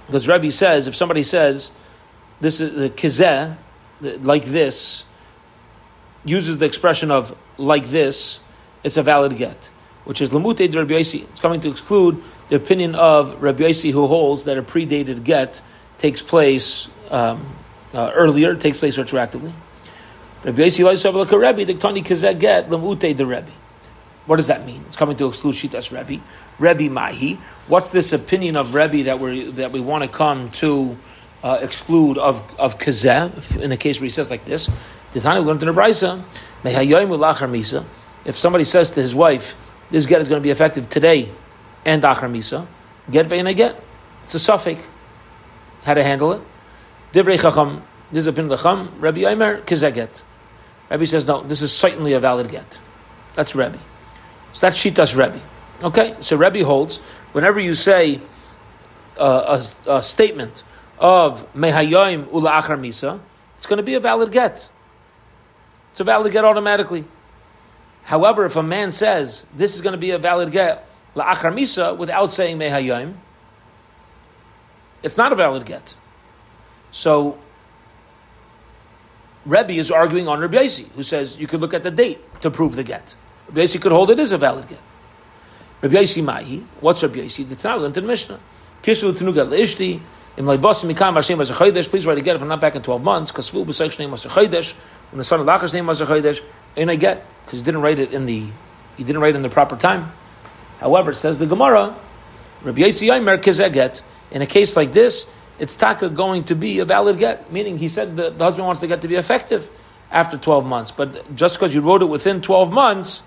Because 0.05 0.27
Rebbe 0.27 0.51
says 0.51 0.87
if 0.87 0.95
somebody 0.95 1.23
says 1.23 1.71
this 2.39 2.61
is 2.61 2.71
the 2.75 2.89
kizeh 2.89 3.57
like 4.01 4.45
this 4.45 5.05
uses 6.25 6.57
the 6.57 6.65
expression 6.65 7.11
of 7.11 7.35
like 7.57 7.87
this, 7.87 8.39
it's 8.83 8.97
a 8.97 9.03
valid 9.03 9.37
get, 9.37 9.69
which 10.09 10.21
is 10.21 10.33
lamute 10.33 10.57
de 10.57 10.67
Rabbi 10.69 10.95
Yaisi. 10.95 11.21
It's 11.29 11.39
coming 11.39 11.59
to 11.59 11.69
exclude 11.69 12.19
the 12.49 12.55
opinion 12.55 12.95
of 12.95 13.39
Rabbi 13.39 13.65
Yaisi 13.65 13.91
who 13.91 14.07
holds 14.07 14.45
that 14.45 14.57
a 14.57 14.63
predated 14.63 15.23
get 15.23 15.61
takes 15.99 16.23
place 16.23 16.87
um, 17.11 17.55
uh, 17.93 18.09
earlier, 18.15 18.55
takes 18.55 18.79
place 18.79 18.97
retroactively. 18.97 19.53
Rabbi 20.43 20.63
Yossi 20.63 21.39
Rebbe, 21.39 21.63
the 21.63 21.75
Tani 21.75 22.01
Kazeget, 22.01 22.69
Lemute 22.69 23.15
the 23.15 23.23
Rebbe. 23.27 23.51
What 24.25 24.37
does 24.37 24.47
that 24.47 24.65
mean? 24.65 24.83
It's 24.87 24.95
coming 24.95 25.15
to 25.17 25.27
exclude 25.27 25.53
Shitas 25.53 25.91
Rebbe. 25.91 26.23
Rebbe 26.57 26.91
Mahi. 26.91 27.39
What's 27.67 27.91
this 27.91 28.11
opinion 28.11 28.57
of 28.57 28.73
Rebbe 28.73 29.03
that 29.03 29.19
we 29.19 29.51
that 29.51 29.71
we 29.71 29.79
want 29.79 30.01
to 30.01 30.09
come 30.09 30.49
to 30.53 30.97
uh, 31.43 31.59
exclude 31.61 32.17
of 32.17 32.41
of 32.57 32.79
Kazeh 32.79 33.61
in 33.61 33.71
a 33.71 33.77
case 33.77 33.99
where 33.99 34.05
he 34.05 34.11
says 34.11 34.31
like 34.31 34.45
this? 34.45 34.71
The 35.11 35.19
learned 35.19 35.61
in 35.61 35.67
the 35.67 35.79
Brisa, 35.79 36.23
Misa. 36.63 37.85
If 38.25 38.37
somebody 38.37 38.63
says 38.63 38.89
to 38.91 39.01
his 39.01 39.15
wife, 39.15 39.55
"This 39.91 40.05
get 40.05 40.21
is 40.21 40.29
going 40.29 40.41
to 40.41 40.43
be 40.43 40.51
effective 40.51 40.89
today," 40.89 41.31
and 41.85 42.03
Achar 42.03 42.29
Misa, 42.29 42.67
get 43.11 43.27
ve'ina 43.27 43.55
get. 43.55 43.81
It's 44.25 44.35
a 44.35 44.39
suffix 44.39 44.83
how 45.83 45.93
to 45.93 46.03
handle 46.03 46.33
it. 46.33 46.41
Divrei 47.13 47.39
Chacham, 47.39 47.81
This 48.11 48.23
is 48.23 48.27
a 48.27 48.33
pin 48.33 48.47
lecham. 48.49 48.91
Rabbi 48.99 49.21
Aimer 49.21 49.61
kizaget. 49.61 50.23
Rabbi 50.89 51.05
says 51.05 51.25
no. 51.25 51.41
This 51.41 51.61
is 51.61 51.71
certainly 51.71 52.13
a 52.13 52.19
valid 52.19 52.49
get. 52.49 52.79
That's 53.35 53.55
Rabbi. 53.55 53.79
So 54.53 54.67
that's 54.67 54.79
shitas 54.83 55.15
Rabbi. 55.17 55.39
Okay. 55.83 56.15
So 56.19 56.35
Rabbi 56.35 56.61
holds 56.61 56.97
whenever 57.31 57.59
you 57.59 57.73
say 57.73 58.21
uh, 59.17 59.61
a, 59.87 59.91
a, 59.91 60.03
statement 60.03 60.63
of 60.97 61.51
mehayim 61.53 62.31
ula 62.31 62.61
achar 62.61 62.79
misa, 62.79 63.19
it's 63.57 63.65
going 63.65 63.77
to 63.77 63.83
be 63.83 63.95
a 63.95 63.99
valid 63.99 64.31
get. 64.31 64.69
It's 65.91 65.99
a 65.99 66.03
valid 66.03 66.31
get 66.31 66.45
automatically. 66.45 67.05
However, 68.09 68.45
if 68.45 68.55
a 68.55 68.63
man 68.63 68.89
says 68.89 69.45
this 69.55 69.75
is 69.75 69.81
going 69.81 69.91
to 69.91 69.99
be 69.99 70.09
a 70.09 70.17
valid 70.17 70.51
get 70.51 70.83
la 71.13 71.31
achar 71.31 71.53
misa 71.53 71.95
without 71.95 72.31
saying 72.31 72.57
mehayim, 72.57 73.13
it's 75.03 75.15
not 75.15 75.31
a 75.31 75.35
valid 75.35 75.63
get. 75.63 75.95
So 76.89 77.37
Rebbe 79.45 79.73
is 79.73 79.91
arguing 79.91 80.27
on 80.27 80.39
Rabbi 80.39 80.57
Yossi, 80.57 80.89
who 80.93 81.03
says 81.03 81.37
you 81.37 81.45
could 81.45 81.61
look 81.61 81.75
at 81.75 81.83
the 81.83 81.91
date 81.91 82.19
to 82.41 82.49
prove 82.49 82.75
the 82.75 82.83
get. 82.83 83.15
Rabbi 83.49 83.61
Yossi 83.61 83.79
could 83.79 83.91
hold 83.91 84.09
it 84.09 84.17
is 84.17 84.31
a 84.31 84.39
valid 84.39 84.67
get. 84.67 84.81
Rabbi 85.83 85.97
Yossi 85.97 86.23
Mahi, 86.23 86.65
what's 86.79 87.03
Rabbi 87.03 87.19
Yossi? 87.19 87.47
The 87.47 87.55
Tanakh 87.55 87.93
the 87.93 88.01
Mishnah. 88.01 88.39
Kishu 88.81 89.13
Tanuga 89.13 89.47
Leishti, 89.47 90.01
in 90.35 90.45
Leibosim 90.45 90.91
Mikam 90.91 91.13
Hashem 91.13 91.39
as 91.41 91.87
please 91.87 92.07
write 92.07 92.17
a 92.17 92.21
get 92.21 92.35
if 92.35 92.41
I'm 92.41 92.47
not 92.47 92.61
back 92.61 92.75
in 92.75 92.81
12 92.81 93.03
months, 93.03 93.31
Kasvu 93.31 93.65
B'Seich 93.65 93.99
name 93.99 94.09
when 94.09 95.17
the 95.17 95.23
son 95.23 95.41
of 95.41 95.45
Lachas 95.45 95.75
name 95.75 95.85
was 95.85 96.01
a 96.01 96.05
and 96.75 96.89
I 96.89 96.95
get, 96.95 97.25
because 97.45 97.59
he 97.59 97.65
didn't 97.65 97.81
write 97.81 97.99
it 97.99 98.13
in 98.13 98.25
the, 98.25 98.45
he 98.97 99.03
didn't 99.03 99.21
write 99.21 99.33
it 99.33 99.37
in 99.37 99.41
the 99.41 99.49
proper 99.49 99.75
time. 99.75 100.11
However, 100.79 101.13
says 101.13 101.37
the 101.37 101.45
Gemara, 101.45 101.95
Rabbi 102.61 102.81
Yomer 102.81 103.73
get. 103.73 104.01
in 104.31 104.41
a 104.41 104.45
case 104.45 104.75
like 104.75 104.93
this, 104.93 105.25
it's 105.59 105.75
taka 105.75 106.09
going 106.09 106.45
to 106.45 106.55
be 106.55 106.79
a 106.79 106.85
valid 106.85 107.17
get. 107.17 107.51
Meaning, 107.51 107.77
he 107.77 107.89
said 107.89 108.15
the, 108.15 108.29
the 108.29 108.43
husband 108.43 108.65
wants 108.65 108.79
the 108.79 108.87
get 108.87 109.01
to 109.01 109.07
be 109.07 109.15
effective 109.15 109.69
after 110.09 110.37
12 110.37 110.65
months. 110.65 110.91
But 110.91 111.35
just 111.35 111.55
because 111.55 111.75
you 111.75 111.81
wrote 111.81 112.01
it 112.01 112.05
within 112.05 112.41
12 112.41 112.71
months, 112.71 113.23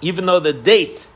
even 0.00 0.26
though 0.26 0.40
the 0.40 0.52
date 0.52 1.06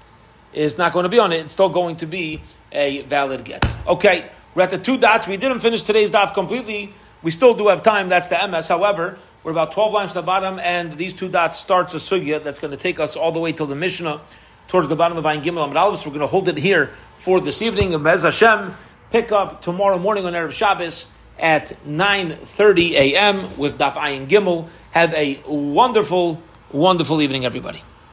is 0.52 0.78
not 0.78 0.92
going 0.92 1.04
to 1.04 1.08
be 1.08 1.18
on 1.18 1.32
it, 1.32 1.40
it's 1.40 1.52
still 1.52 1.68
going 1.68 1.96
to 1.96 2.06
be 2.06 2.42
a 2.72 3.02
valid 3.02 3.44
get. 3.44 3.64
Okay, 3.86 4.30
we're 4.54 4.62
at 4.62 4.70
the 4.70 4.78
two 4.78 4.98
dots. 4.98 5.26
We 5.26 5.36
didn't 5.36 5.60
finish 5.60 5.82
today's 5.82 6.10
daf 6.10 6.34
completely. 6.34 6.92
We 7.22 7.30
still 7.30 7.54
do 7.54 7.68
have 7.68 7.82
time. 7.82 8.08
That's 8.08 8.28
the 8.28 8.48
MS. 8.48 8.68
However, 8.68 9.18
we're 9.42 9.52
about 9.52 9.72
12 9.72 9.92
lines 9.92 10.10
to 10.10 10.14
the 10.14 10.22
bottom, 10.22 10.58
and 10.58 10.92
these 10.98 11.14
two 11.14 11.28
dots 11.28 11.58
starts 11.58 11.94
a 11.94 11.96
sugya 11.96 12.42
that's 12.42 12.58
going 12.58 12.72
to 12.72 12.76
take 12.76 13.00
us 13.00 13.16
all 13.16 13.32
the 13.32 13.40
way 13.40 13.52
till 13.52 13.66
the 13.66 13.74
Mishnah 13.74 14.20
towards 14.68 14.88
the 14.88 14.96
bottom 14.96 15.16
of 15.16 15.24
Ayin 15.24 15.42
Gimel 15.42 15.64
Amid 15.64 15.76
Aleph. 15.76 16.00
So 16.00 16.10
we're 16.10 16.18
going 16.18 16.20
to 16.20 16.30
hold 16.30 16.48
it 16.48 16.58
here 16.58 16.90
for 17.16 17.40
this 17.40 17.62
evening. 17.62 17.94
And 17.94 18.04
Bez 18.04 18.22
Hashem, 18.22 18.74
pick 19.10 19.32
up 19.32 19.62
tomorrow 19.62 19.98
morning 19.98 20.26
on 20.26 20.34
Erev 20.34 20.52
Shabbos 20.52 21.06
at 21.38 21.68
9.30 21.86 22.90
a.m. 22.92 23.58
with 23.58 23.78
Daf 23.78 23.94
Ayin 23.94 24.28
Gimel. 24.28 24.68
Have 24.90 25.14
a 25.14 25.42
wonderful, 25.46 26.40
wonderful 26.70 27.22
evening, 27.22 27.44
everybody. 27.46 27.82